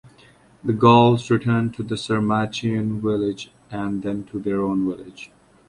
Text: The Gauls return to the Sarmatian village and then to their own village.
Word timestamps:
The 0.63 0.73
Gauls 0.73 1.29
return 1.29 1.71
to 1.73 1.83
the 1.83 1.93
Sarmatian 1.95 2.99
village 3.01 3.51
and 3.69 4.01
then 4.01 4.23
to 4.31 4.39
their 4.39 4.59
own 4.59 4.83
village. 4.89 5.29